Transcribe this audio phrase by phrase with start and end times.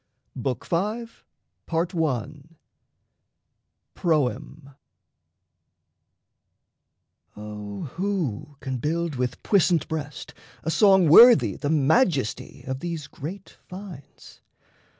[0.35, 1.05] BOOK V
[1.67, 2.55] PROEM
[7.37, 10.33] O WHO can build with puissant breast
[10.63, 14.41] a song Worthy the majesty of these great finds?